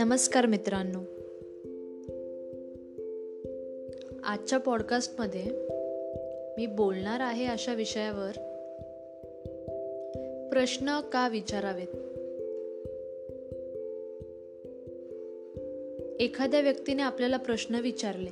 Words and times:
नमस्कार 0.00 0.46
मित्रांनो. 0.46 0.98
आजच्या 4.24 4.58
पॉडकास्टमध्ये 4.58 5.44
मी 6.56 6.66
बोलणार 6.66 7.20
आहे 7.20 7.44
अशा 7.44 7.74
विषयावर 7.74 8.30
प्रश्न 10.52 11.00
का 11.00 11.28
विचारावेत? 11.28 11.86
एखाद्या 16.20 16.60
व्यक्तीने 16.60 17.02
आपल्याला 17.02 17.36
प्रश्न 17.36 17.74
विचारले 17.74 18.30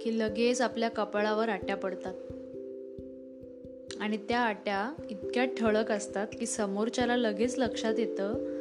की 0.00 0.18
लगेच 0.18 0.60
आपल्या 0.60 0.88
कपाळावर 0.88 1.48
आट्या 1.48 1.76
पडतात. 1.76 2.14
आणि 4.00 4.16
त्या 4.16 4.38
आट्या 4.38 5.02
इतक्या 5.10 5.44
ठळक 5.44 5.90
असतात 5.90 6.26
की 6.38 6.46
समोरच्याला 6.46 7.16
लगेच 7.16 7.58
लक्षात 7.58 7.94
येतं 7.98 8.51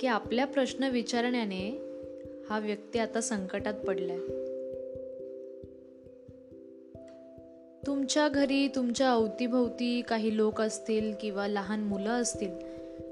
की 0.00 0.06
आपल्या 0.06 0.46
प्रश्न 0.46 0.84
विचारण्याने 0.84 1.80
हा 2.50 2.58
व्यक्ती 2.58 2.98
आता 2.98 3.20
संकटात 3.20 3.74
पडलाय. 3.74 4.18
तुमच्या 7.86 8.28
घरी 8.28 8.68
तुमच्या 8.68 9.10
अवतीभोवती 9.10 10.02
काही 10.08 10.36
लोक 10.36 10.60
असतील 10.60 11.12
किंवा 11.20 11.48
लहान 11.48 11.80
मुलं 11.80 12.10
असतील 12.10 12.50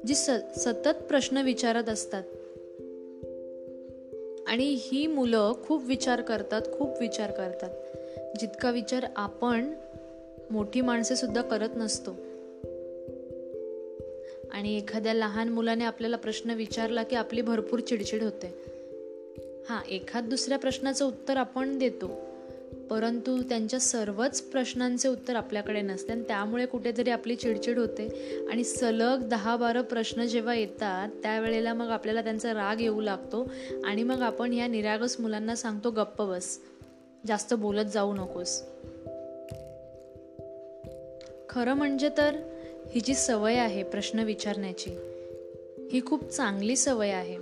जी 0.06 0.14
स 0.14 0.30
सतत 0.56 1.02
प्रश्न 1.08 1.36
विचारत 1.36 1.88
असतात. 1.88 2.22
आणि 4.48 4.76
ही 4.78 5.06
मुलं 5.06 5.52
खूप 5.62 5.82
विचार 5.86 6.20
करतात 6.20 6.62
खूप 6.78 6.90
विचार 7.00 7.30
करतात. 7.30 7.70
जितका 8.40 8.70
विचार 8.70 9.06
आपण 9.16 9.74
मोठी 10.50 10.80
माणसे 10.80 11.16
सुद्धा 11.16 11.42
करत 11.42 11.68
नसतो. 11.76 12.16
आणि 14.52 14.76
एखाद्या 14.76 15.14
लहान 15.14 15.48
मुलाने 15.48 15.84
आपल्याला 15.84 16.16
प्रश्न 16.16 16.50
विचारला 16.50 17.02
की 17.02 17.16
आपली 17.16 17.40
भरपूर 17.40 17.80
चिडचिड 17.80 18.22
होते. 18.22 18.54
हां 19.68 19.84
एखाद 19.88 20.24
दुसऱ्या 20.24 20.58
प्रश्नाचं 20.58 21.04
उत्तर 21.04 21.36
आपण 21.36 21.78
देतो 21.78 22.20
परंतु 22.90 23.42
त्यांच्या 23.42 23.80
सर्वच 23.80 24.42
प्रश्नांचे 24.42 25.08
उत्तर 25.08 25.36
आपल्याकडे 25.36 25.80
नसते 25.80 26.12
आणि 26.12 26.22
त्यामुळे 26.22 26.66
कुठेतरी 26.66 27.10
आपली 27.10 27.36
चिडचिड 27.36 27.78
होते 27.78 28.08
आणि 28.50 28.64
सलग 28.64 29.28
दहा 29.28 29.56
बारा 29.56 29.82
प्रश्न 29.82 30.26
जेव्हा 30.26 30.54
येतात 30.54 31.08
त्यावेळेला 31.22 31.74
मग 31.74 31.88
आपल्याला 31.88 32.22
त्यांचा 32.22 32.54
राग 32.54 32.80
येऊ 32.80 33.00
लागतो 33.00 33.50
आणि 33.84 34.02
मग 34.02 34.22
आपण 34.22 34.52
या 34.52 34.66
निरागस 34.66 35.20
मुलांना 35.20 35.54
सांगतो 35.54 35.90
गप्प 35.90 36.22
बस 36.22 36.60
जास्त 37.26 37.54
बोलत 37.54 37.84
जाऊ 37.84 38.14
नकोस. 38.14 38.62
खरं 41.48 41.74
म्हणजे 41.74 42.08
तर 42.08 42.36
ही 42.90 43.00
जी 43.00 43.14
सवय 43.14 43.54
आहे 43.54 43.82
प्रश्न 43.82 44.18
विचारण्याची 44.18 44.90
ही 45.92 46.00
खूप 46.06 46.30
चांगली 46.30 46.76
सवय 46.76 47.10
आहे. 47.10 47.36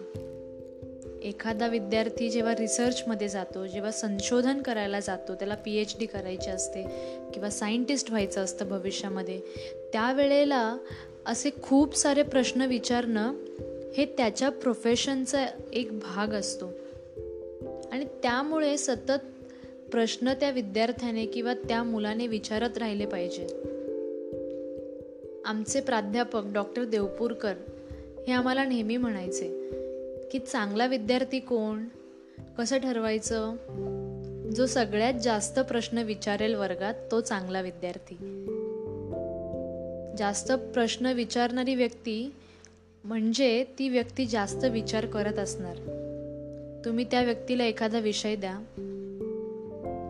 एखादा 1.23 1.67
विद्यार्थी 1.67 2.31
जेव्हा 2.31 2.53
रिसर्चमध्ये 2.53 3.29
जातो 3.29 3.67
जेव्हा 3.67 3.91
संशोधन 3.91 4.63
करायला 4.63 5.01
जातो 5.01 5.35
त्याला 5.35 5.55
पी 5.55 5.77
एच 5.77 5.97
डी 5.99 6.07
करायची 6.07 6.51
असते 6.51 6.83
किंवा 7.35 7.51
सायंटिस्ट 7.51 8.11
व्हायचं 8.11 8.45
असतं 8.45 8.69
भविष्यामध्ये 8.69 9.41
त्यावेळेला 9.93 10.77
असे 11.27 11.51
खूप 11.63 11.97
सारे 11.97 12.23
प्रश्न 12.23 12.61
विचारणं 12.61 13.35
हे 13.97 14.05
त्याच्या 14.05 14.49
प्रोफेशनचा 14.49 15.47
एक 15.73 15.99
भाग 15.99 16.29
असतो. 16.29 16.67
आणि 17.93 18.05
त्यामुळे 18.23 18.77
सतत 18.77 19.21
प्रश्न 19.91 20.33
त्या 20.33 20.51
विद्यार्थ्याने 20.51 21.27
किंवा 21.27 21.55
त्या 21.55 21.83
मुलाने 21.83 22.27
विचारत 22.27 22.79
राहिले 22.79 23.07
पाहिजे. 23.07 23.64
आमचे 25.45 25.81
प्राध्यापक 25.81 26.43
डॉक्टर 26.45 26.85
देवपूरकर 26.85 27.55
हे 28.27 28.33
आम्हाला 28.33 28.65
नेहमी 28.65 28.97
म्हणायचे 28.97 29.71
की 30.33 30.39
चांगला 30.39 30.87
विद्यार्थी 30.87 31.39
कोण? 31.39 31.85
कसं 32.59 32.79
ठरवायचं? 32.79 33.55
जो 34.57 34.67
सगळ्यात 34.67 35.15
जास्त 35.15 35.61
प्रश्न 35.61 35.99
विचारेल 35.99 36.55
वर्गात 36.55 36.95
तो 37.11 37.21
चांगला 37.21 37.61
विद्यार्थी. 37.61 38.15
जास्त 40.19 40.53
प्रश्न 40.53 41.07
विचारणारी 41.07 41.75
व्यक्ती 41.75 42.35
म्हणजे 43.05 43.65
ती 43.79 43.89
व्यक्ती 43.89 44.27
जास्त 44.27 44.65
विचार 44.65 45.07
करत 45.07 45.39
असणार. 45.39 45.77
तुम्ही 46.85 47.05
त्या 47.11 47.23
व्यक्तीला 47.23 47.65
एखादा 47.65 47.99
विषय 47.99 48.37
द्या. 48.37 48.59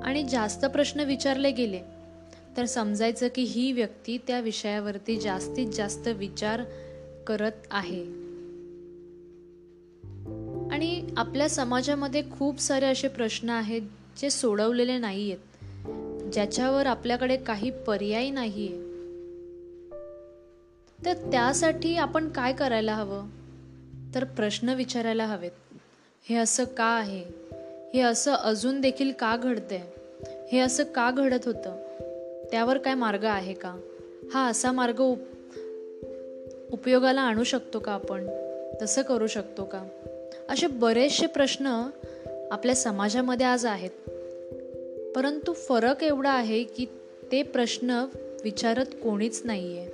आणि 0.04 0.24
जास्त 0.24 0.64
प्रश्न 0.64 1.00
विचारले 1.00 1.50
गेले 1.50 1.80
तर 2.56 2.64
समजायचं 2.64 3.28
की 3.34 3.42
ही 3.42 3.72
व्यक्ती 3.72 4.18
त्या 4.18 4.40
विषयावरती 4.40 5.20
जास्तीत 5.20 5.68
जास्त 5.68 6.08
विचार 6.08 6.60
करत 7.26 7.52
आहे. 7.70 8.24
आणि 10.70 11.08
आपल्या 11.16 11.48
समाजामध्ये 11.48 12.22
खूप 12.38 12.60
सारे 12.60 12.86
असे 12.86 13.08
प्रश्न 13.08 13.50
आहेत 13.50 13.82
जे 14.16 14.30
सोडवलेले 14.30 14.98
नाही 14.98 15.32
आहेत 15.32 15.54
ज्याच्यावर 16.32 16.86
आपल्याकडे 16.86 17.36
काही 17.36 17.70
पर्याय 17.70 18.30
नाही 18.30 18.68
आहे 18.68 18.84
तर 21.04 21.30
त्यासाठी 21.30 21.96
आपण 21.96 22.28
काय 22.28 22.52
करायला 22.52 22.94
हवं? 22.94 23.26
तर 24.14 24.24
प्रश्न 24.24 24.68
विचारायला 24.68 25.26
हवेत. 25.26 25.50
हे 26.28 26.36
असं 26.36 26.64
का 26.64 26.84
आहे? 26.84 27.24
हे 27.94 28.00
असं 28.00 28.32
अजून 28.32 28.80
देखील 28.80 29.12
का 29.12 29.36
घडतंय? 29.36 29.82
हे 30.52 30.58
असं 30.58 30.84
का 30.84 31.10
घडत 31.10 31.38
होतं? 31.44 31.83
त्यावर 32.54 32.78
काय 32.78 32.94
मार्ग 32.94 33.24
आहे 33.24 33.54
का? 33.54 33.80
हा 34.34 34.48
असा 34.48 34.72
मार्ग 34.72 35.00
उप 35.00 35.18
उपयोगाला 36.72 37.20
आणू 37.20 37.44
शकतो 37.44 37.78
का 37.78 37.92
आपण? 37.92 38.26
तसं 38.82 39.02
करू 39.02 39.26
शकतो 39.26 39.64
का? 39.64 39.88
असे 40.48 40.66
बरेचसे 40.66 41.26
प्रश्न 41.26 41.88
आपल्या 42.50 42.74
समाजामध्ये 42.74 43.46
आज 43.46 43.66
आहेत. 43.66 43.90
परंतु 45.16 45.52
फरक 45.52 46.02
एवढा 46.02 46.30
आहे 46.30 46.64
की 46.64 46.86
ते 47.32 47.42
प्रश्न 47.42 48.04
विचारत 48.44 48.86
कोणीच 49.02 49.42
नाही 49.44 49.78
आहे 49.78 49.88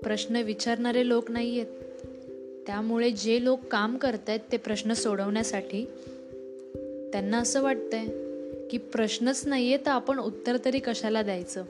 प्रश्न 0.00 0.36
विचारणारे 0.36 1.08
लोक 1.08 1.30
नाही 1.30 1.60
आहेत 1.60 1.96
त्यामुळे 2.66 3.10
जे 3.10 3.44
लोक 3.44 3.60
काम 3.70 3.96
करत 3.96 4.28
आहेत 4.28 4.40
ते 4.52 4.56
प्रश्न 4.56 4.92
सोडवण्यासाठी 4.92 5.84
त्यांना 7.12 7.38
असं 7.38 7.62
वाटतंय. 7.62 8.31
की 8.70 8.78
प्रश्नच 8.78 9.46
नाहीये 9.46 9.76
तर 9.76 9.90
आपण 9.90 10.18
उत्तर 10.18 10.56
तरी 10.64 10.78
कशाला 10.78 11.22
द्यायचं? 11.22 11.64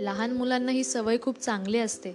लहान 0.00 0.30
मुलांना 0.30 0.72
ही 0.72 0.84
सवय 0.84 1.16
खूप 1.22 1.40
चांगली 1.40 1.78
असते. 1.78 2.10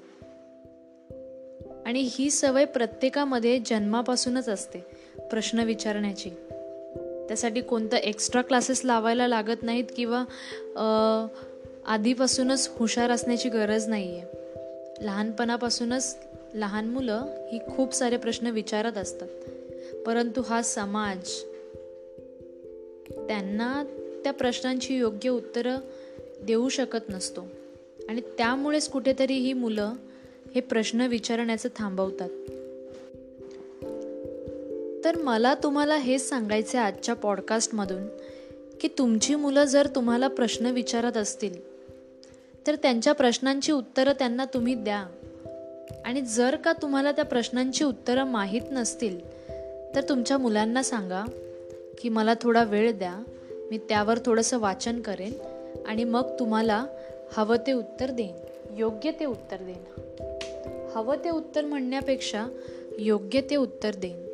आणि 1.85 2.09
ही 2.11 2.29
सवय 2.29 2.65
प्रत्येकामध्ये 2.65 3.59
जन्मापासूनच 3.65 4.49
असते 4.49 4.79
प्रश्न 5.17 5.59
विचारण्याची. 5.59 6.29
त्यासाठी 7.27 7.61
कोणतं 7.61 7.97
एक्स्ट्रा 7.97 8.41
क्लासेस 8.41 8.81
लावायला 8.85 9.27
लागत 9.27 9.63
नाहीत 9.63 9.83
किंवा 9.95 10.23
आधीपासूनच 11.85 12.71
हुशार 12.75 13.11
असण्याची 13.11 13.49
गरज 13.49 13.87
नाही 13.87 14.19
आहे 14.19 14.27
लहानपणापासूनच 15.05 16.17
लहान 16.53 16.87
मुलं 16.87 17.25
ही 17.51 17.59
खूप 17.75 17.93
सारे 17.93 18.17
प्रश्न 18.17 18.47
विचारत 18.47 18.97
असतात. 18.97 19.27
परंतु 20.05 20.41
हा 20.41 20.61
समाज 20.61 21.29
त्यांना 23.27 23.83
त्या 24.23 24.33
प्रश्नांची 24.33 24.97
योग्य 24.97 25.29
उत्तरं 25.29 25.77
देऊ 26.43 26.69
शकत 26.69 27.09
नसतो. 27.09 27.47
आणि 28.09 28.21
त्यामुळेच 28.21 28.89
कुठेतरी 28.89 29.33
ही 29.33 29.53
मुलं 29.53 29.93
हे 30.55 30.61
प्रश्न 30.61 31.01
विचारण्याचं 31.01 31.69
थांबवतात. 31.75 32.29
तर 35.03 35.17
मला 35.17 35.53
तुम्हाला 35.53 35.95
हेच 35.95 36.29
सांगायचे 36.29 36.77
आजच्या 36.77 37.15
पॉडकास्टमधून 37.15 38.07
की 38.81 38.87
तुमची 38.97 39.35
मुलं 39.35 39.63
जर 39.63 39.87
तुम्हाला 39.87 40.27
प्रश्न 40.27 40.65
विचारत 40.65 41.17
असतील 41.17 41.71
तर 42.67 42.75
त्यांच्या 42.75 43.13
प्रश्नांची 43.13 43.71
उत्तरं 43.71 44.11
त्यांना 44.11 44.45
तुम्ही 44.45 44.75
द्या. 44.75 45.05
आणि 46.05 46.21
जर 46.21 46.55
का 46.55 46.73
तुम्हाला 46.73 47.11
त्या 47.11 47.25
प्रश्नांची 47.25 47.83
उत्तरं 47.83 48.23
माहीत 48.23 48.61
नसतील 48.71 49.19
तर 49.95 50.01
तुमच्या 50.09 50.37
मुलांना 50.37 50.83
सांगा. 50.83 51.23
की 51.97 52.09
मला 52.09 52.33
थोडा 52.41 52.63
वेळ 52.63 52.91
द्या 52.91 53.23
मी 53.71 53.77
त्यावर 53.77 54.19
थोडंसं 54.25 54.59
वाचन 54.59 55.01
करेन 55.01 55.33
आणि 55.87 56.03
मग 56.03 56.39
तुम्हाला 56.39 56.85
हवं 57.33 57.55
ते 57.67 57.71
उत्तर 57.71 58.11
देईन 58.11 58.35
योग्य 58.77 59.11
ते 59.11 59.25
उत्तर 59.25 59.57
देईन. 59.59 59.83
हवं 60.95 61.15
ते 61.15 61.29
उत्तर 61.29 61.65
म्हणण्यापेक्षा 61.65 62.47
योग्य 62.99 63.41
ते 63.41 63.55
उत्तर 63.55 63.91
देईन. 63.95 64.27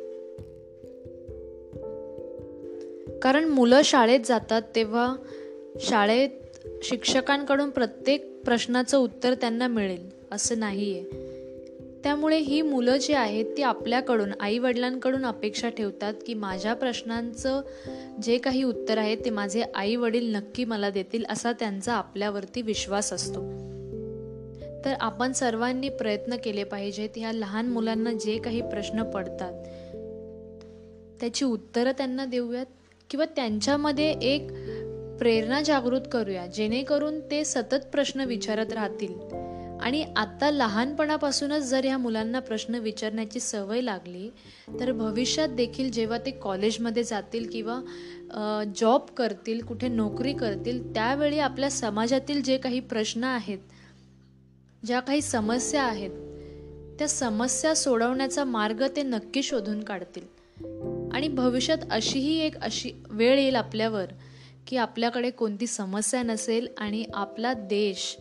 कारण 3.22 3.44
मुलं 3.44 3.80
शाळेत 3.84 4.20
जातात 4.24 4.62
तेव्हा 4.74 5.16
शाळेत 5.80 6.28
शिक्षकांकडून 6.82 7.70
प्रत्येक 7.70 8.42
प्रश्नाचं 8.44 8.98
उत्तर 8.98 9.34
त्यांना 9.34 9.66
मिळेल 9.66 10.08
असं 10.32 10.58
नाही 10.58 10.98
आहे 10.98 11.17
त्यामुळे 12.04 12.38
ही 12.38 12.62
मुलं 12.62 12.96
जी 12.96 13.12
आहेत 13.12 13.44
ती 13.56 13.62
आपल्याकडून 13.62 14.30
आई 14.40 14.58
वडिलांकडून 14.58 15.26
अपेक्षा 15.26 15.68
ठेवतात 15.68 16.14
की 16.26 16.34
माझ्या 16.34 16.74
प्रश्नांचं 16.74 17.60
जे 18.22 18.38
काही 18.38 18.62
उत्तर 18.62 18.98
आहे 18.98 19.16
ते 19.16 19.30
माझे 19.30 19.62
आई 19.74 19.96
वडील 19.96 20.34
नक्की 20.34 20.64
मला 20.64 20.90
देतील 20.90 21.24
असा 21.28 21.52
त्यांचा 21.52 21.94
आपल्यावरती 21.94 22.62
विश्वास 22.62 23.12
असतो. 23.12 23.40
तर 24.84 24.94
आपण 25.00 25.32
सर्वांनी 25.32 25.88
प्रयत्न 25.88 26.36
केले 26.44 26.64
पाहिजेत 26.64 27.08
ह्या 27.16 27.32
लहान 27.32 27.68
मुलांना 27.68 28.12
जे 28.12 28.38
काही 28.38 28.60
प्रश्न 28.60 29.02
पडतात 29.02 29.52
त्याची 31.20 31.44
उत्तरं 31.44 31.92
त्यांना 31.92 32.24
देऊयात 32.24 32.66
किंवा 33.10 33.26
त्यांच्यामध्ये 33.36 34.14
एक 34.22 34.50
प्रेरणा 35.18 35.62
जागृत 35.62 36.00
करूया 36.12 36.46
जेणेकरून 36.46 37.20
ते 37.20 37.44
सतत 37.44 37.86
प्रश्न 37.92 38.20
विचारत 38.20 38.72
राहतील. 38.72 39.47
आणि 39.82 40.06
आत्ता 40.16 40.50
लहानपणापासूनच 40.50 41.62
जर 41.62 41.84
ह्या 41.84 41.98
मुलांना 41.98 42.40
प्रश्न 42.40 42.74
विचारण्याची 42.74 43.40
सवय 43.40 43.80
लागली 43.80 44.30
तर 44.80 44.92
भविष्यात 44.92 45.48
देखील 45.48 45.90
जेव्हा 45.90 46.18
ते 46.18 46.30
कॉलेजमध्ये 46.30 47.04
जातील 47.04 47.50
किंवा 47.50 47.80
जॉब 48.76 49.00
करतील 49.16 49.62
कुठे 49.62 49.88
नोकरी 49.88 50.32
करतील 50.32 50.94
त्यावेळी 50.94 51.38
आपल्या 51.38 51.70
समाजातील 51.70 52.42
जे 52.42 52.58
काही 52.58 52.80
प्रश्न 52.80 53.24
आहेत 53.24 53.58
ज्या 54.86 55.00
काही 55.00 55.20
समस्या 55.20 55.82
आहेत 55.82 56.10
त्या 56.98 57.08
समस्या 57.08 57.76
सोडवण्याचा 57.76 58.44
मार्ग 58.44 58.86
ते 58.96 59.02
नक्की 59.02 59.42
शोधून 59.42 59.82
काढतील. 59.84 60.38
आणि 61.12 61.28
भविष्यात 61.28 61.78
अशीही 61.90 62.38
एक 62.38 62.56
अशी 62.62 62.92
वेळ 63.10 63.38
येईल 63.38 63.56
आपल्यावर 63.56 64.04
की 64.66 64.76
आपल्याकडे 64.76 65.30
कोणती 65.30 65.66
समस्या 65.66 66.22
नसेल 66.22 66.68
आणि 66.78 67.04
आपला 67.14 67.52
देश 67.52 68.16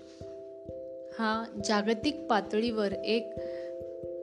हा 1.20 1.44
जागतिक 1.66 2.16
पातळीवर 2.30 2.92
एक 2.92 3.32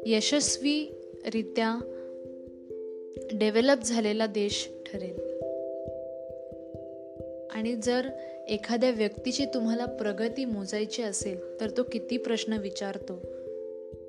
यशस्वीरित्या 0.07 1.79
डेव्हलप 3.33 3.83
झालेला 3.85 4.27
देश 4.27 4.69
ठरेल. 4.87 5.19
आणि 7.51 7.75
जर 7.75 8.09
एखाद्या 8.49 8.91
व्यक्तीची 8.91 9.45
तुम्हाला 9.45 9.85
प्रगती 9.85 10.45
मोजायची 10.45 11.03
असेल 11.03 11.61
तर 11.61 11.71
तो 11.77 11.83
किती 11.83 12.17
प्रश्न 12.17 12.53
विचारतो 12.53 13.21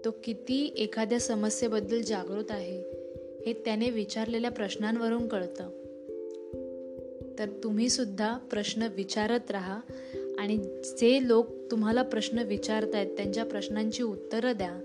तो 0.05 0.11
किती 0.23 0.73
एखाद्या 0.77 1.19
समस्येबद्दल 1.19 2.01
जागृत 2.01 2.51
आहे 2.51 2.81
हे 3.45 3.53
त्याने 3.53 3.89
विचारलेल्या 3.89 4.51
प्रश्नांवरून 4.51 5.27
कळतं. 5.27 5.69
तर 7.39 7.45
तुम्ही 7.63 7.89
सुद्धा 7.89 8.37
प्रश्न 8.37 8.87
विचारत 8.95 9.51
राहा 9.51 9.79
आणि 10.39 10.57
जे 10.83 11.27
लोक 11.27 11.47
तुम्हाला 11.71 12.01
प्रश्न 12.01 12.39
विचारतायत 12.39 13.07
त्यांच्या 13.07 13.45
प्रश्नांची 13.45 14.03
उत्तरं 14.03 14.51
द्या. 14.51 14.79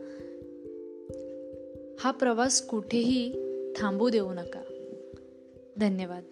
हा 2.01 2.11
प्रवास 2.11 2.67
कुठेही 2.67 3.33
थांबू 3.77 4.09
देऊ 4.09 4.33
नका. 4.33 4.63
धन्यवाद. 5.77 6.23